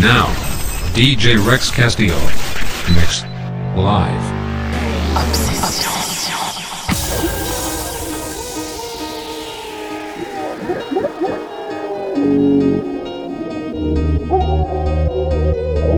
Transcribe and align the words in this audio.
Now, 0.00 0.28
DJ 0.94 1.44
Rex 1.44 1.72
Castillo. 1.72 2.14
Mixed. 2.94 3.26
Live. 3.74 4.22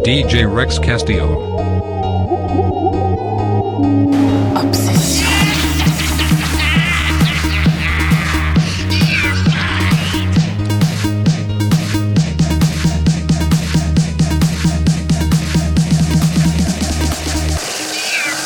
DJ 0.02 0.50
Rex 0.50 0.78
Castillo. 0.78 2.79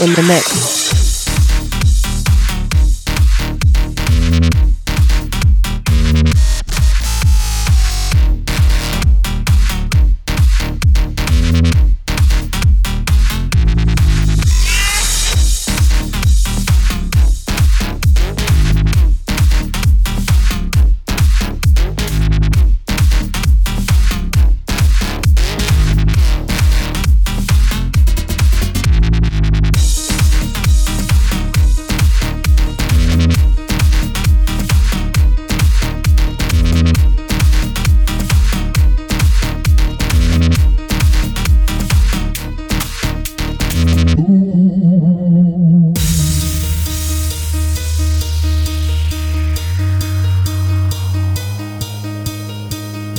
In 0.05 0.13
the 0.13 0.23
mix. 0.23 0.74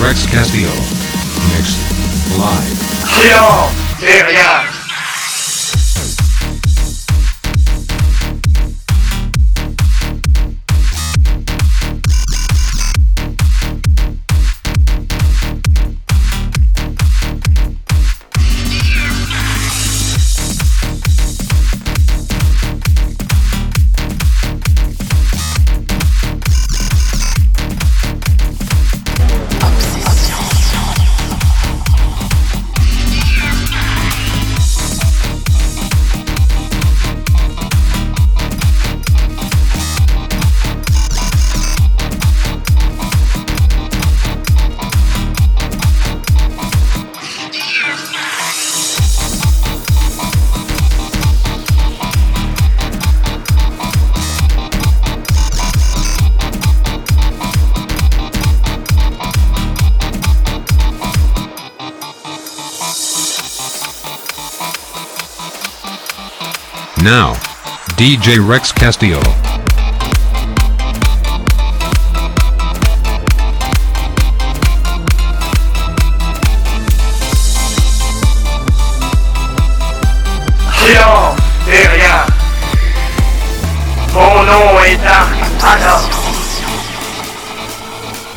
Rex 0.00 0.26
Castillo. 0.26 0.70
Mixed. 1.56 1.80
Live. 2.38 2.78
Silence 3.04 3.72
Derrière 4.00 4.67
Now, 67.08 67.32
DJ 67.96 68.36
Rex 68.46 68.70
Castillo. 68.70 69.18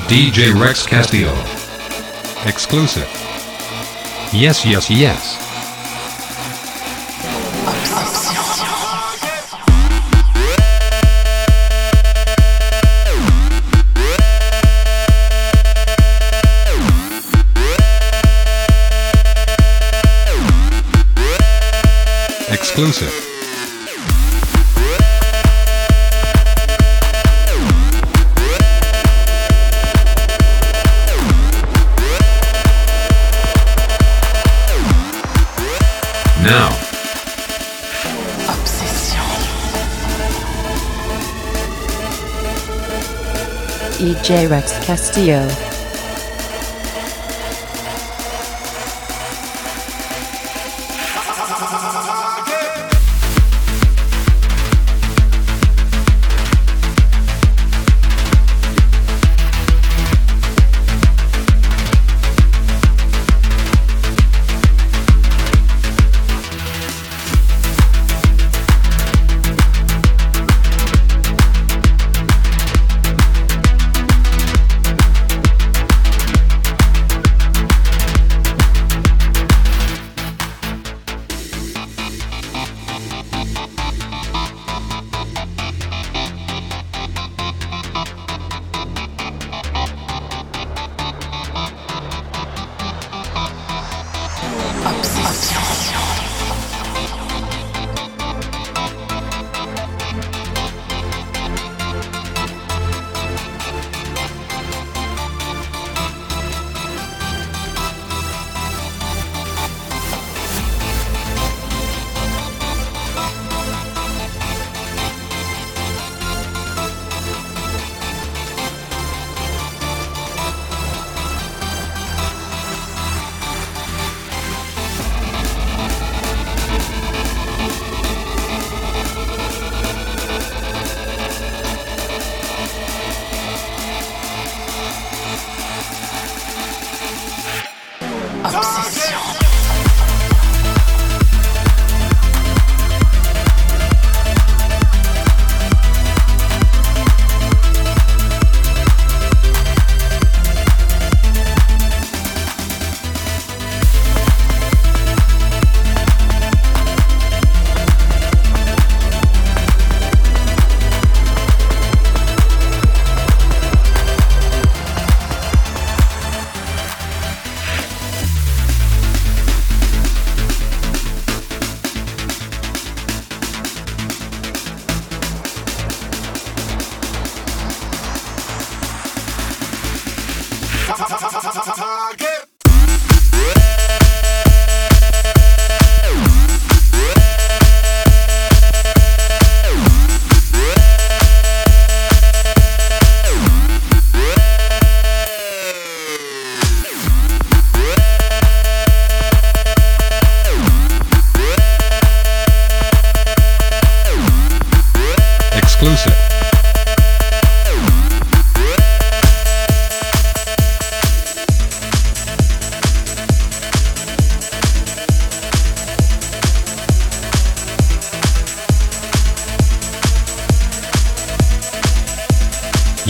DJ 0.07 0.57
Rex 0.57 0.85
Castillo. 0.85 1.33
Exclusive. 2.47 3.09
Yes, 4.31 4.65
yes, 4.65 4.89
yes. 4.89 5.30
Exclusive. 22.73 23.11
Now, 36.41 36.69
Obsession. 38.47 39.19
DJ 43.99 44.49
Rex 44.49 44.79
Castillo. 44.85 45.70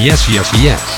Yes, 0.03 0.27
yes, 0.27 0.51
yes. 0.63 0.90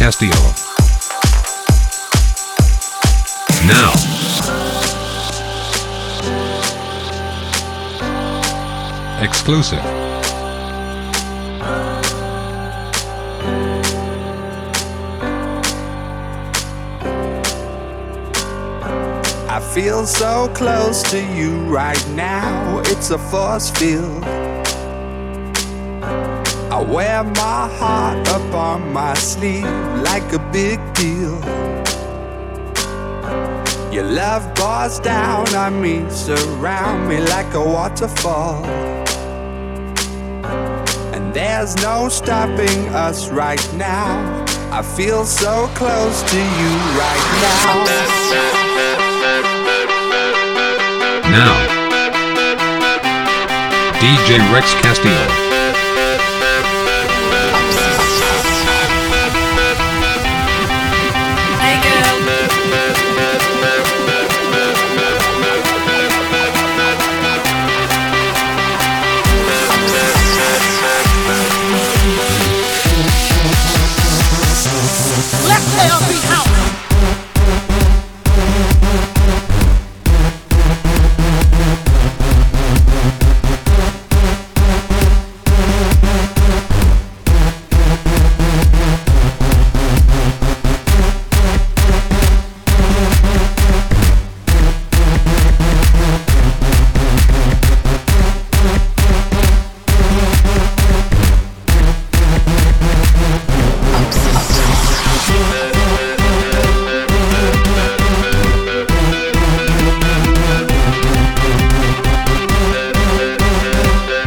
Castillo. 0.00 0.32
Now. 3.66 3.92
Exclusive. 9.22 9.78
I 19.50 19.60
feel 19.74 20.06
so 20.06 20.48
close 20.54 21.02
to 21.10 21.22
you 21.34 21.60
right 21.66 22.08
now, 22.12 22.80
it's 22.86 23.10
a 23.10 23.18
force 23.18 23.68
field. 23.68 24.39
Wear 26.90 27.22
my 27.22 27.68
heart 27.78 28.28
up 28.30 28.52
on 28.52 28.92
my 28.92 29.14
sleeve 29.14 29.62
like 30.02 30.32
a 30.32 30.40
big 30.50 30.80
deal. 30.94 31.38
Your 33.92 34.02
love 34.02 34.52
pours 34.56 34.98
down 34.98 35.54
on 35.54 35.80
me, 35.80 36.04
surround 36.10 37.08
me 37.08 37.20
like 37.20 37.54
a 37.54 37.62
waterfall. 37.62 38.64
And 41.14 41.32
there's 41.32 41.76
no 41.76 42.08
stopping 42.08 42.88
us 42.88 43.30
right 43.30 43.64
now. 43.74 44.44
I 44.72 44.82
feel 44.82 45.24
so 45.24 45.68
close 45.76 46.22
to 46.24 46.38
you 46.38 46.72
right 46.98 47.26
now. 47.46 47.84
Now. 51.30 51.54
DJ 54.00 54.52
Rex 54.52 54.74
Castillo. 54.82 55.39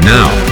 Now. 0.03 0.42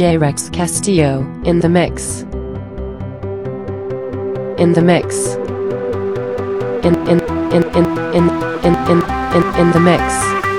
DJ 0.00 0.18
Rex 0.18 0.48
Castillo 0.48 1.20
in 1.44 1.60
the 1.60 1.68
mix. 1.68 2.22
In 4.58 4.72
the 4.72 4.80
mix. 4.80 5.34
In 6.86 6.94
in 7.06 7.20
in 7.52 7.62
in 7.74 7.84
in 8.16 8.24
in 8.64 8.74
in 8.88 9.02
in, 9.36 9.60
in 9.60 9.70
the 9.72 9.80
mix. 9.80 10.49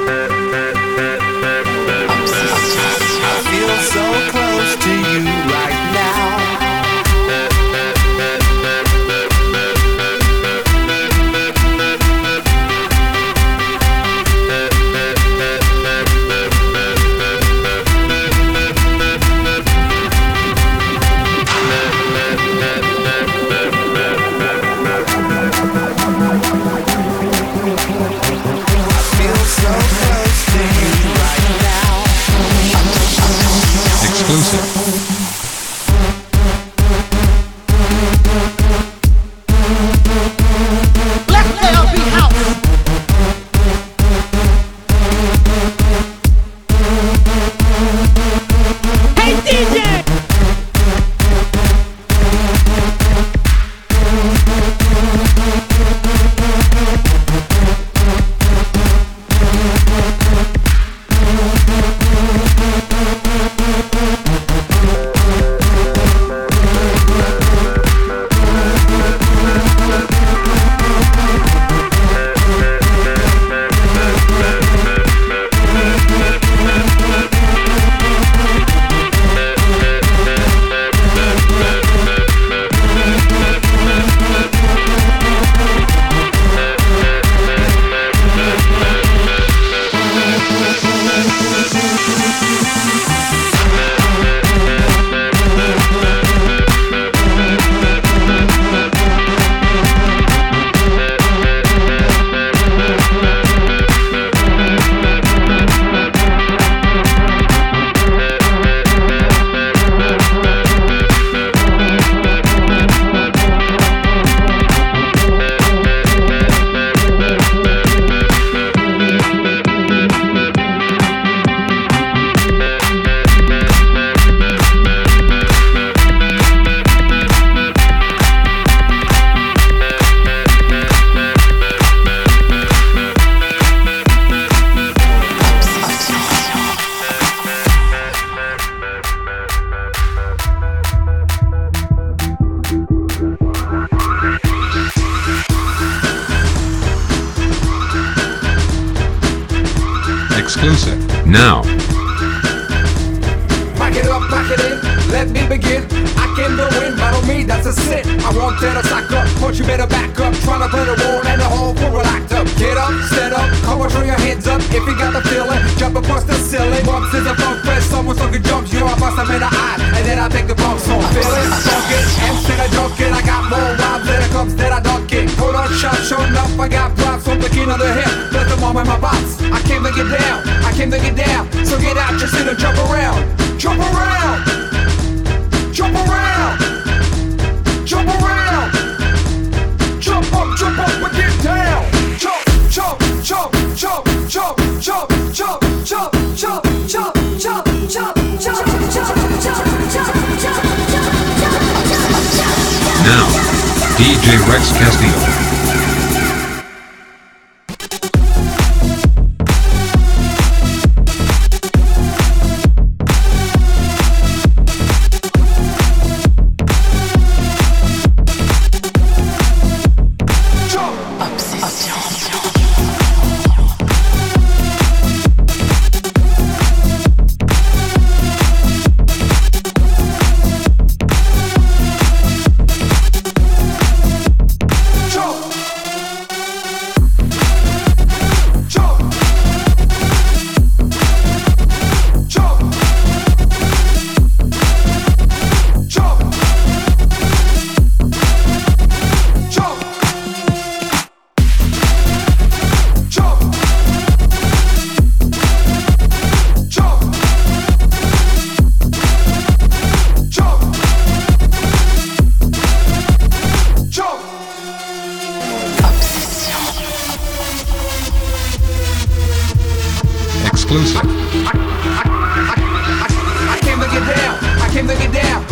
DJ 204.01 204.39
Rex 204.48 204.72
Castillo. 204.72 205.40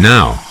Now. 0.00 0.49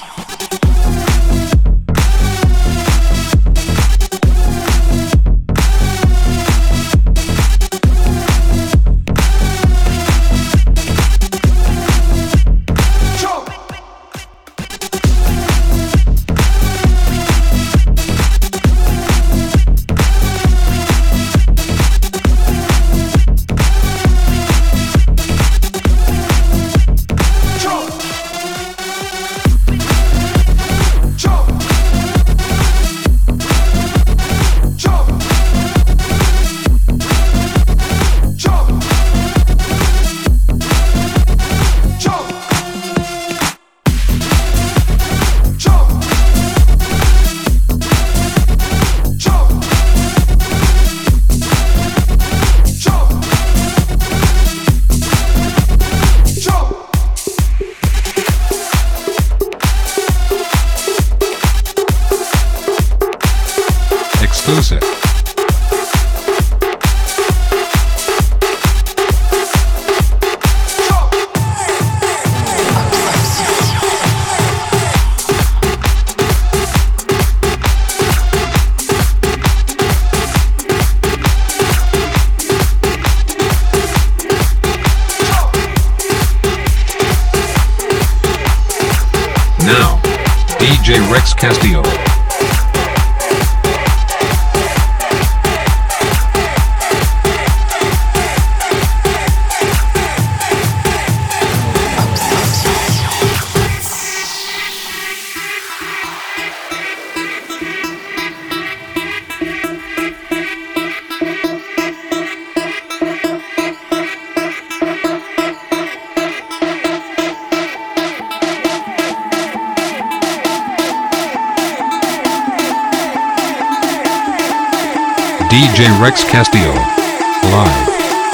DJ 125.49 125.89
Rex 125.99 126.23
Castillo. 126.23 126.73
Live. 126.73 127.87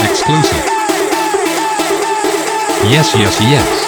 Exclusive. 0.04 0.66
Yes, 2.92 3.16
yes, 3.16 3.40
yes. 3.40 3.85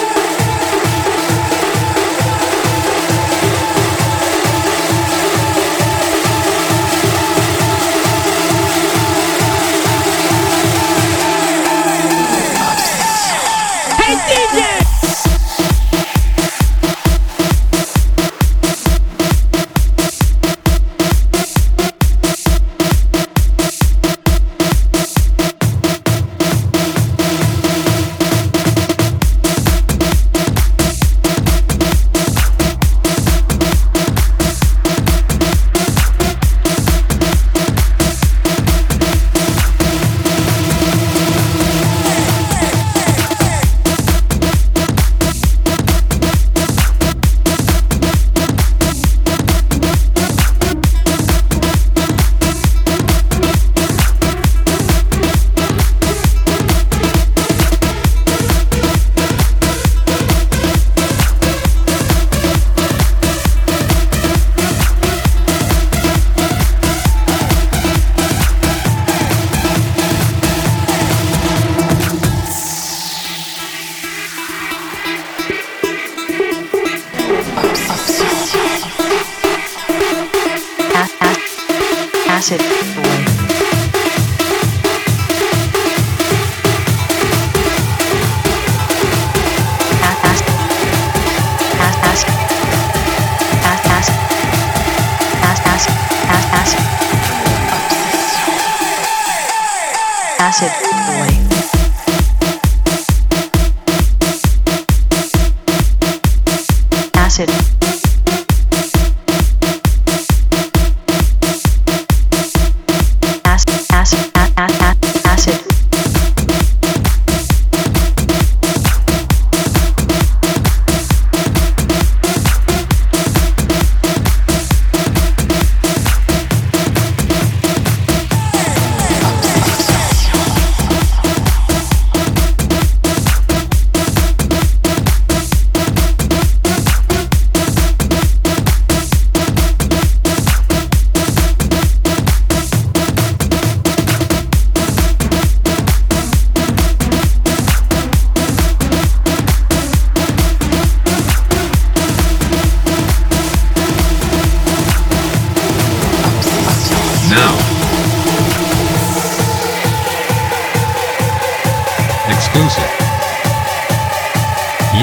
massive. 82.50 82.97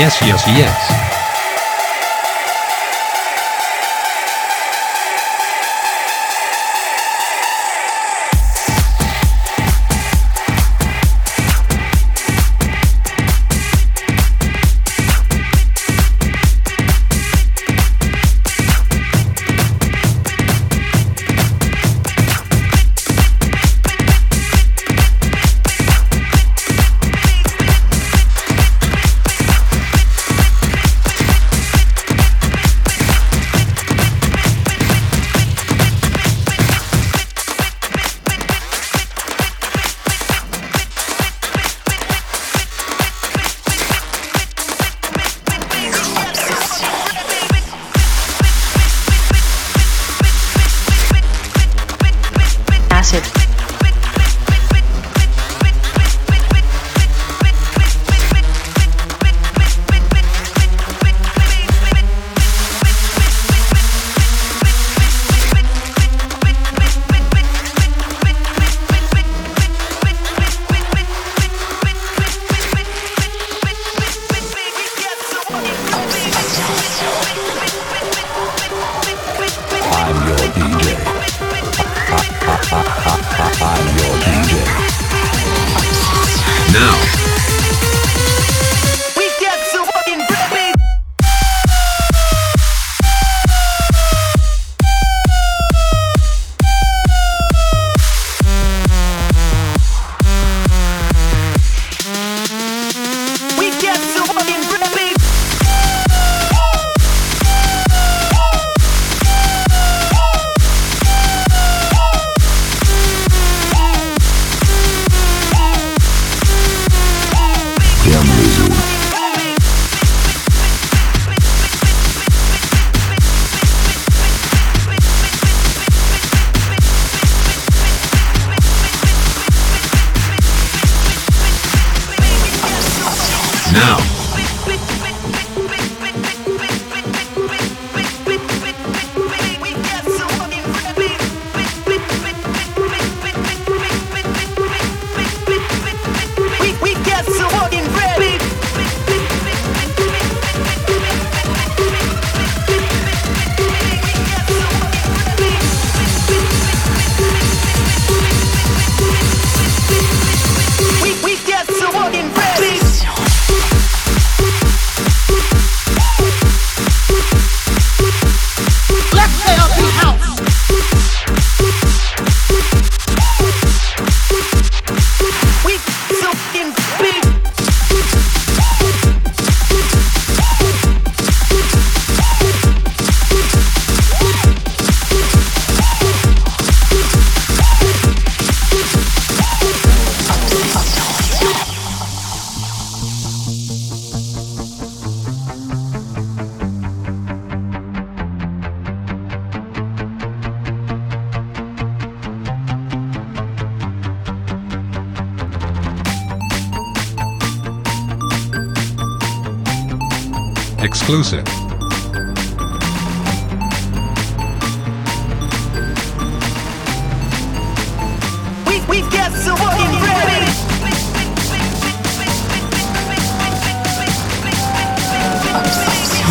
Yes, 0.04 0.20
yes, 0.20 0.46
yes. 0.48 0.93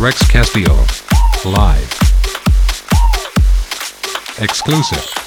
Rex 0.00 0.28
Castillo. 0.28 0.86
Live. 1.44 1.92
Exclusive. 4.38 5.17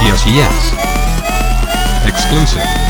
Yes, 0.00 0.24
yes, 0.26 0.26
yes. 0.26 2.06
Exclusive. 2.06 2.87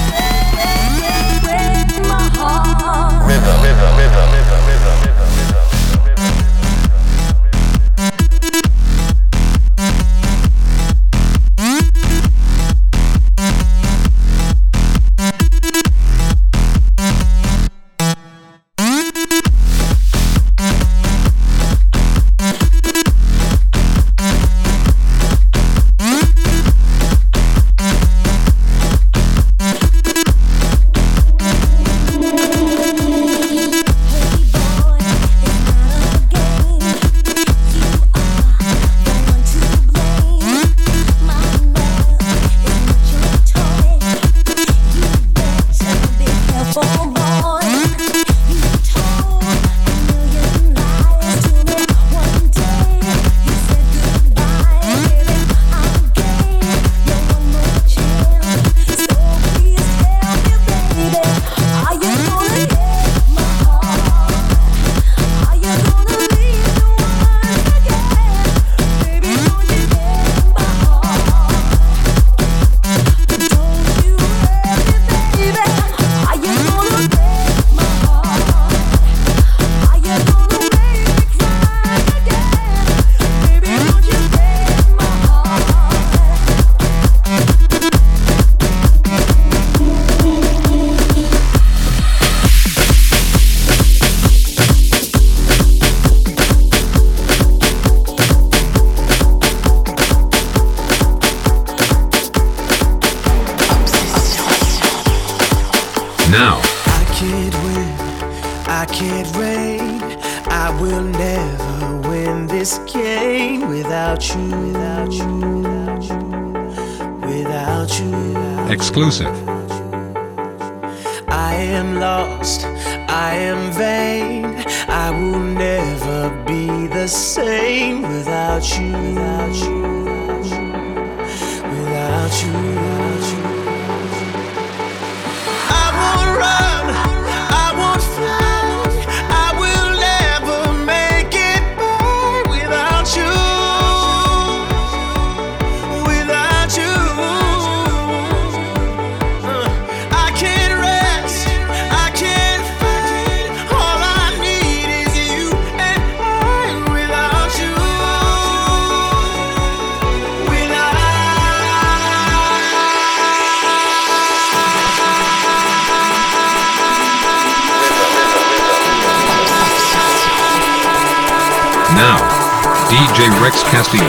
Castillo. 173.64 174.08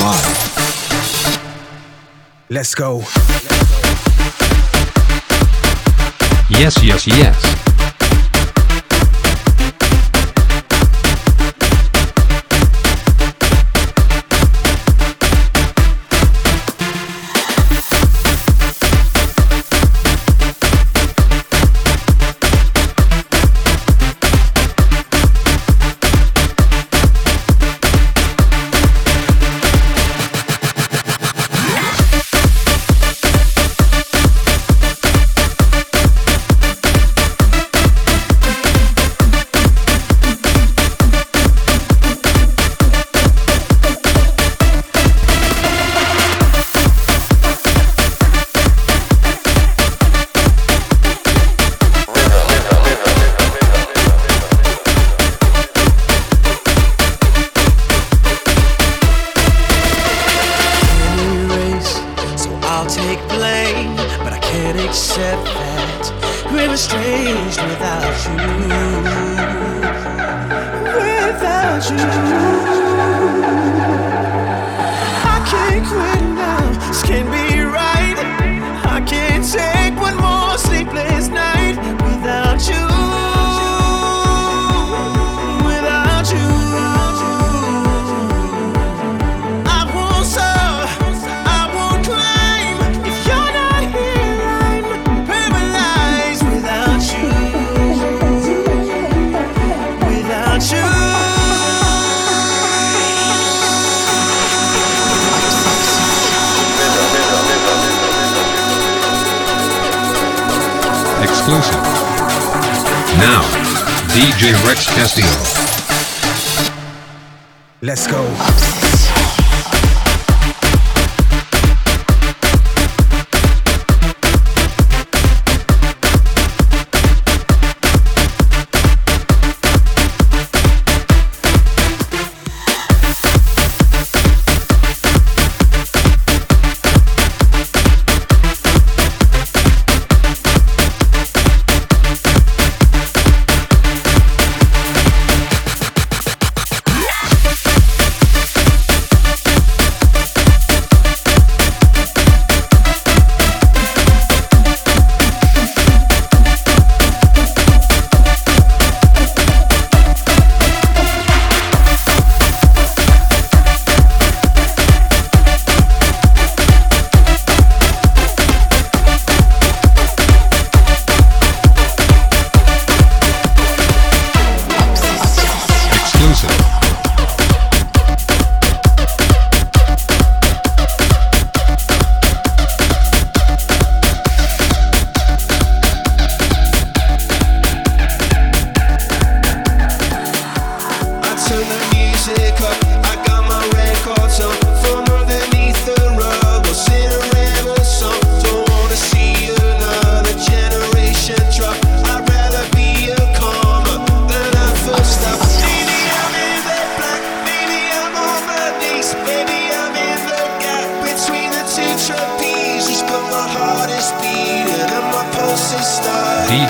Live. 0.00 0.50
Let's 2.48 2.74
go. 2.74 2.98
Yes, 6.48 6.82
yes, 6.82 7.06
yes. 7.06 7.59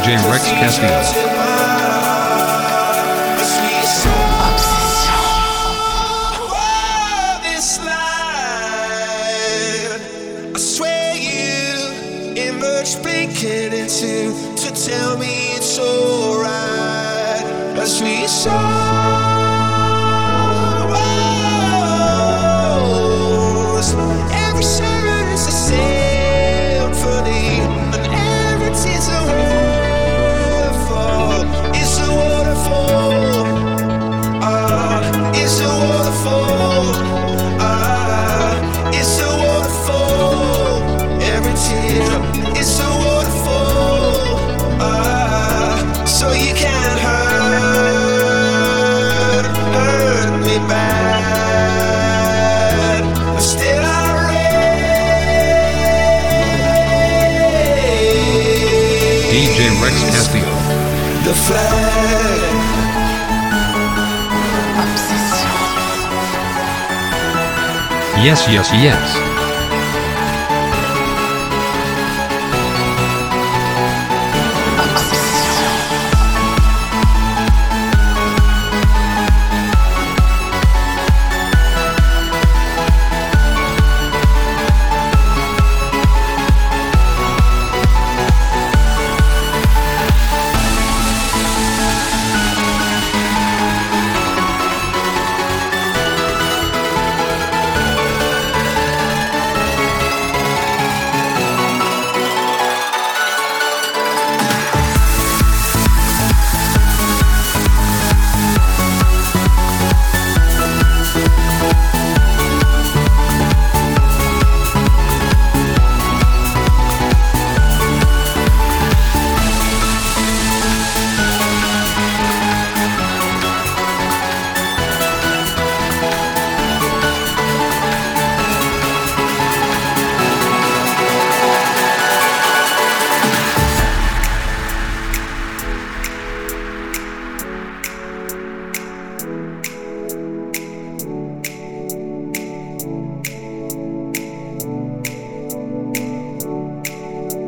DJ 0.01 0.17
Rex 0.31 0.49
Castillo. 0.49 1.40
Yes, 68.23 68.47
yes, 68.53 68.71
yes. 68.75 69.30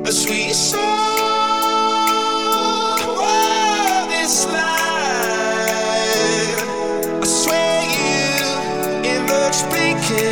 A 0.04 0.10
sweet 0.10 0.52
song 0.52 0.82
of 3.18 4.08
this 4.10 4.46
life. 4.46 4.62
I 7.20 7.24
swear 7.24 7.82
you 7.96 8.42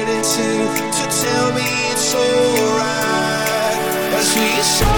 into 0.09 0.67
to 0.99 1.05
tell 1.23 1.53
me 1.53 1.69
it's 1.93 2.15
alright. 2.15 3.79
A 4.13 4.23
sweet 4.23 4.65
song. 4.65 4.90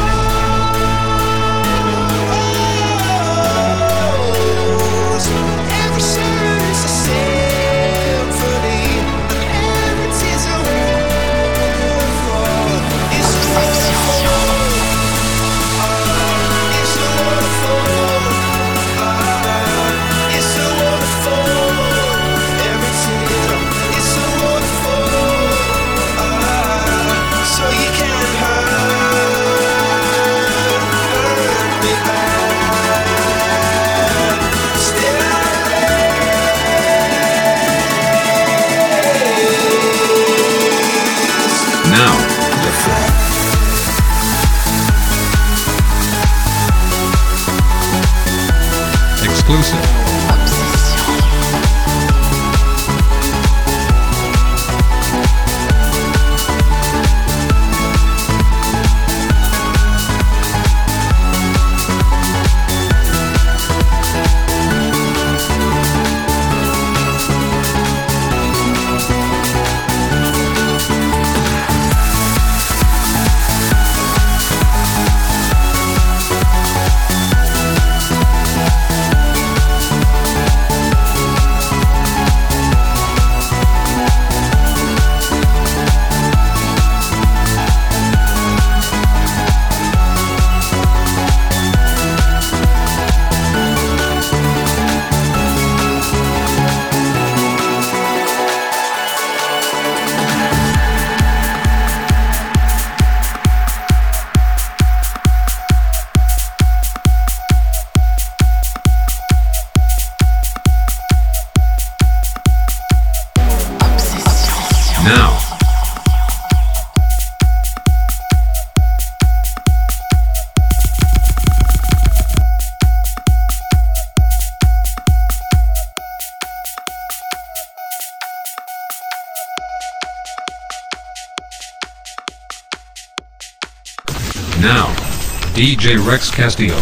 DJ 135.63 136.05
Rex 136.05 136.29
Castillo. 136.29 136.75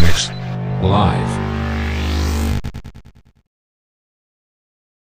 Mix. 0.00 0.30
Live. 0.82 1.37